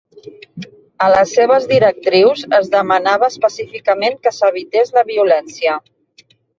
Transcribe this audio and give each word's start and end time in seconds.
A 1.07 1.09
les 1.15 1.33
seves 1.39 1.67
directrius 1.73 2.43
es 2.61 2.73
demanava 2.77 3.31
específicament 3.35 4.21
que 4.27 4.35
s'evités 4.41 4.95
la 5.01 5.09
violència. 5.15 5.81